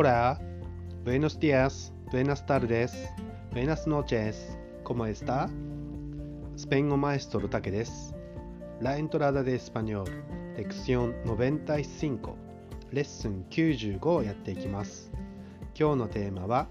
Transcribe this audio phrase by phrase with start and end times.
[0.00, 0.38] Hola,
[1.04, 2.92] buenos días, buenas tardes,
[3.50, 5.50] buenas noches, ¿cómo está?
[6.54, 8.14] スペイン語マエストロタケです。
[8.80, 10.04] La entrada de español,
[10.56, 12.32] lección 95,
[12.92, 15.10] レッスン95をやっていきます。
[15.76, 16.68] 今日のテーマは、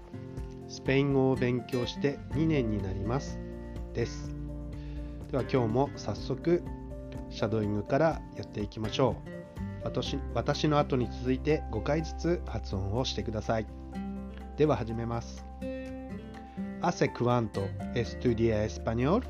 [0.66, 3.38] スペイン語を勉強して2年になります。
[3.92, 4.34] です。
[5.30, 6.62] では今日も早速、
[7.28, 9.37] シャドーイングからやっていきましょう。
[9.88, 13.66] 私私の後に続いて5回ずつ発音をしてください。
[14.58, 15.46] では始めます。
[16.82, 17.62] Hace cuánto
[17.94, 19.22] estudia español?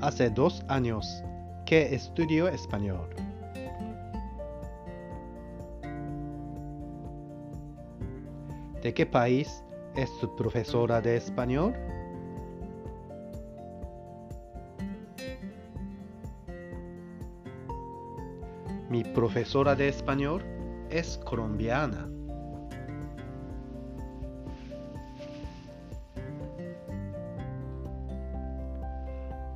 [0.00, 1.04] Hace dos años
[1.66, 3.08] que estudio español.
[8.80, 9.64] ¿De qué país
[9.96, 11.74] es su profesora de español?
[18.92, 20.44] Mi profesora de español
[20.90, 22.10] es colombiana.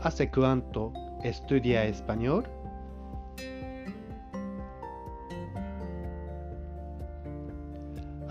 [0.01, 0.91] ¿Hace cuánto
[1.23, 2.45] estudia español?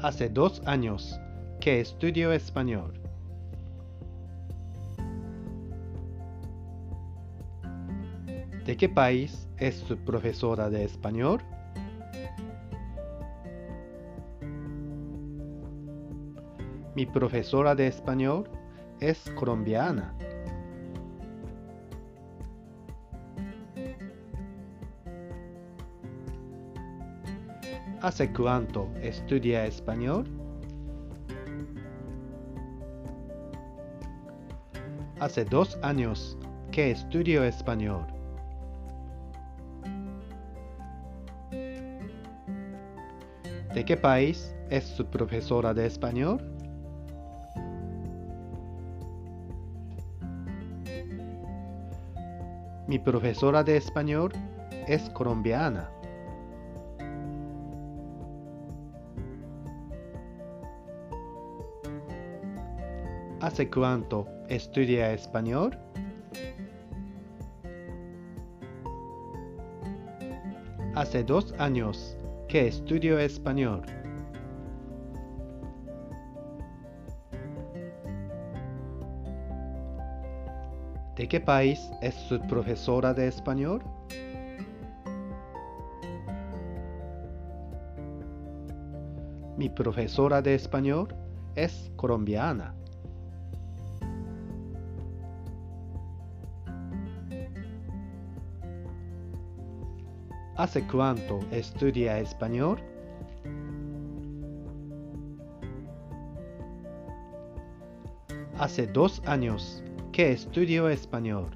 [0.01, 1.19] Hace dos años
[1.59, 3.04] que estudio español.
[8.65, 11.39] ¿De qué país es su profesora de español?
[16.95, 18.49] Mi profesora de español
[18.99, 20.15] es colombiana.
[28.01, 30.25] ¿Hace cuánto estudia español?
[35.19, 36.35] Hace dos años
[36.71, 38.14] que estudio español.
[43.75, 46.39] ¿De qué país es su profesora de español?
[52.87, 54.31] Mi profesora de español
[54.87, 55.91] es colombiana.
[63.41, 65.77] ¿Hace cuánto estudia español?
[70.95, 72.17] Hace dos años
[72.47, 73.81] que estudio español.
[81.15, 83.81] ¿De qué país es su profesora de español?
[89.57, 91.15] Mi profesora de español
[91.55, 92.75] es colombiana.
[100.65, 102.81] ¿Hace cuánto estudia español?
[108.57, 111.55] Hace dos años que estudio español.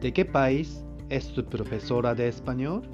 [0.00, 2.88] ¿De qué país es su profesora de español?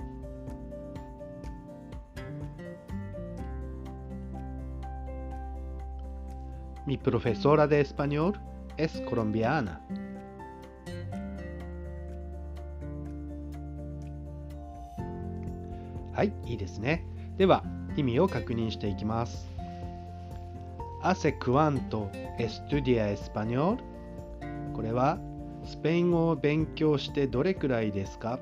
[6.87, 8.41] Mi profesora de español
[8.77, 9.81] es colombiana.
[16.15, 17.05] はい、いいですね。
[17.37, 17.65] では、
[17.97, 19.51] 意味を確認していきます。
[21.03, 22.09] Hace cuánto
[22.39, 23.79] estudia español?
[24.73, 25.19] これは、
[25.65, 28.39] スペイン語を勉強してどれくらいですか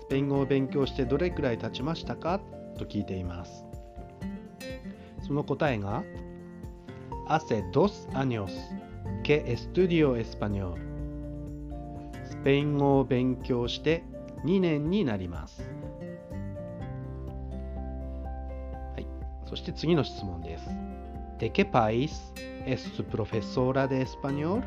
[0.00, 2.40] スペイン語を勉強してどれくらい経ちましたか
[2.78, 3.64] と聞いています。
[5.24, 6.02] その答えが、
[7.28, 8.48] Hace dos años
[9.22, 10.74] que estudio español?
[12.24, 14.04] スペイン語を勉強して
[14.44, 15.62] 2年になります。
[18.94, 19.06] はい、
[19.46, 20.68] そして次の質問です。
[21.38, 22.32] ¿De qué país
[22.66, 24.62] es su profesora de español?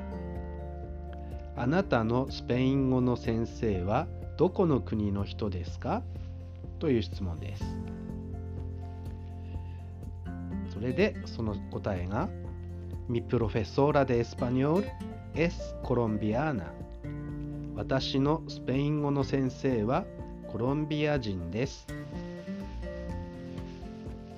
[1.56, 4.08] あなたのスペイン語の先生は
[4.38, 6.02] どこの国の人ですか
[6.80, 7.64] という質問です。
[10.74, 12.30] それでその答えが
[13.08, 14.86] Mi profesora de español
[15.34, 16.74] es colombiana.
[17.76, 20.06] 私のスペイン語の先生は
[20.52, 21.88] コロンビア人です。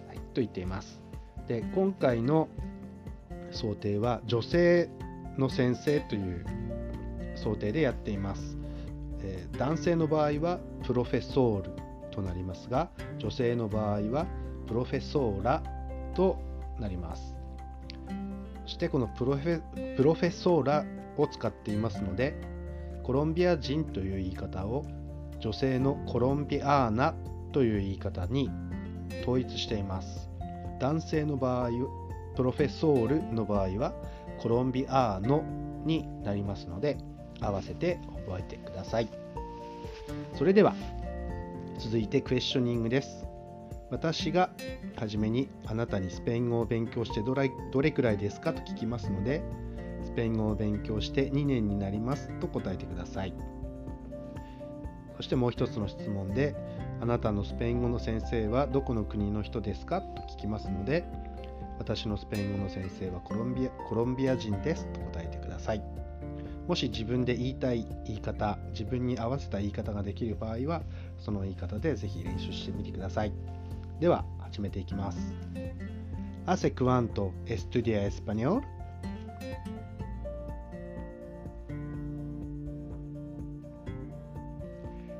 [0.07, 0.99] はい、と言っています。
[1.47, 2.47] で、今回の
[3.51, 4.89] 想定は女性
[5.37, 6.45] の先生という
[7.35, 8.57] 想定でやっています。
[9.21, 11.71] えー男性の場合はプロフェソール
[12.11, 14.25] となりますが、女性の場合は
[14.67, 15.63] プロフェソーラ
[16.15, 16.37] と
[16.79, 17.32] なります。
[18.73, 20.83] そしてこのプロフェプロフェソーラ
[21.17, 22.33] を使っていますので
[23.03, 24.83] コロンビア人という言い方を
[25.39, 27.13] 女性のコロンビアーナ
[27.51, 28.49] という言い方に
[29.21, 30.27] 統一しています。
[30.79, 31.69] 男性の場合
[32.35, 33.93] プロフェソールの場合は
[34.39, 35.43] コロンビアーノ
[35.85, 36.97] になりますので
[37.41, 39.07] 合わせて覚えてください。
[40.33, 40.73] それでは
[41.77, 43.32] 続いてクエスチョニングです。
[43.93, 44.49] 私が
[44.95, 49.43] はじめにあなたにスペイン語を勉強してどれくらいですかと聞きますので
[50.03, 53.35] スペイン語を勉強して2年になりますと答えてください。
[55.15, 56.55] そしてもう一つの質問で
[57.01, 61.05] あなたのスペイン語の先生はどこの国の人ですかと聞きますので
[61.77, 65.83] 私のスペイン語の先生はコロンビアコロンビア人ですと答えてください。
[66.67, 70.81] もし自分で言いたい言い方自分に合わせた言い方ができる場合は
[71.19, 73.52] その言い方でぜひ練習してみてください。
[74.02, 75.18] では始めていきます
[76.46, 78.62] ¿Hace cuánto estudia español?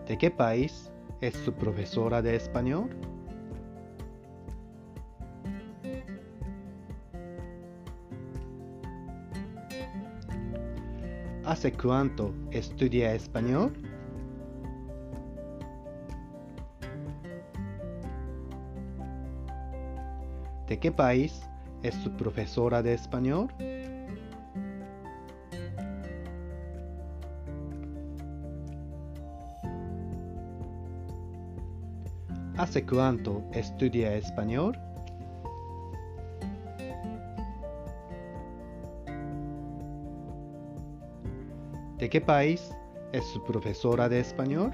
[0.07, 2.89] ¿De qué país es su profesora de español?
[11.45, 13.75] ¿Hace cuánto estudia español?
[20.74, 21.40] ¿De qué país
[21.84, 23.48] es su profesora de español?
[32.58, 34.76] ¿Hace cuánto estudia español?
[42.00, 42.72] ¿De qué país
[43.12, 44.74] es su profesora de español?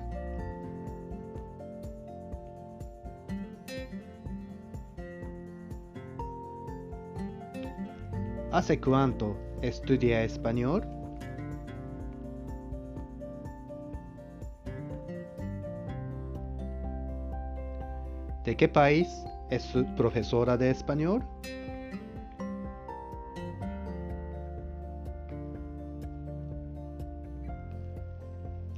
[8.51, 10.84] ¿Hace cuánto estudia español?
[18.44, 19.07] ¿De qué país
[19.51, 21.24] es su profesora de español?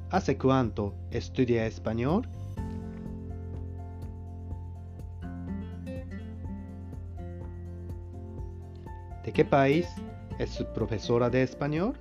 [0.09, 2.27] ¿Hace cuánto estudia español?
[9.31, 9.87] ¿De qué país
[10.39, 11.93] es su profesora de español?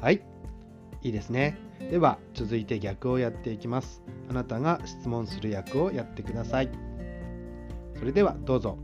[0.00, 0.22] はい、
[1.02, 1.58] いいですね。
[1.90, 4.02] では、続いて逆をやっていきます。
[4.30, 6.70] あなたが質問する役をやってください。
[7.98, 8.78] それでは、どうぞ。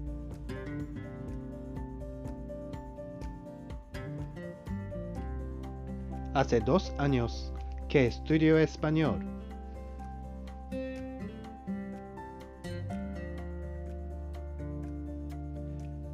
[6.35, 7.51] Hace dos años
[7.89, 9.32] que estudio español.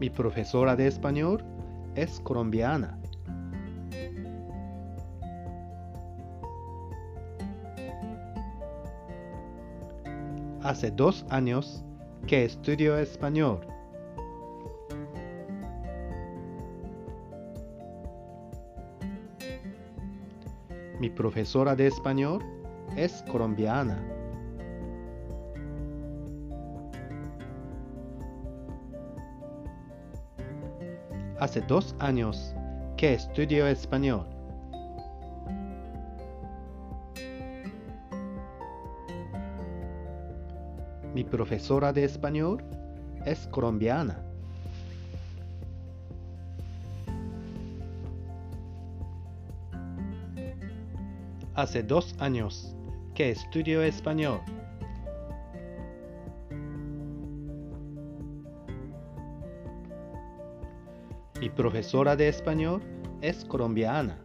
[0.01, 1.45] Mi profesora de español
[1.97, 2.97] es colombiana.
[10.63, 11.83] Hace dos años
[12.29, 13.61] que estudio español.
[21.01, 22.45] Mi profesora de español
[22.97, 24.18] es colombiana.
[31.41, 32.53] Hace dos años
[32.97, 34.27] que estudio español.
[41.15, 42.65] Mi profesora de español
[43.25, 44.21] es colombiana.
[51.55, 52.75] Hace dos años
[53.15, 54.41] que estudio español.
[61.40, 62.82] Mi profesora de español
[63.22, 64.18] es colombiana.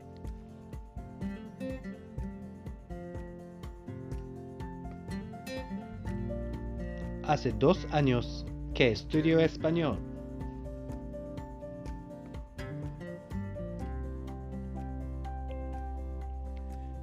[7.25, 9.99] Hace dos años que estudio español.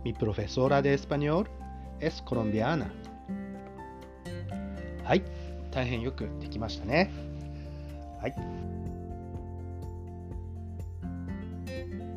[0.03, 1.47] Mi profesora de español
[1.99, 2.91] es colombiana.
[5.05, 5.23] はい、
[5.69, 7.11] 大変よくできましたね。
[8.19, 8.78] はい。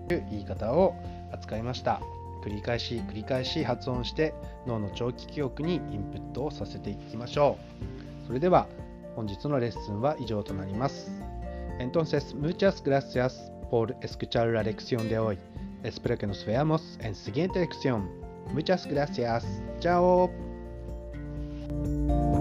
[0.10, 0.96] いう言い方を
[1.32, 2.02] 扱いました。
[2.44, 4.34] 繰り返し繰り返し発音して
[4.68, 7.58] 脳の長期記憶にインプットをさせていきましょ
[8.24, 8.28] う。
[8.28, 8.68] それでは
[9.16, 11.12] 本日のレッスンは以上となります。
[11.80, 15.38] Entonces, muchas gracias por escuchar la lección de hoy.
[15.84, 18.10] Espero que nos veamos en siguiente lección.
[18.54, 19.46] Muchas gracias.
[19.80, 20.30] Chao.
[21.74, 22.33] ます。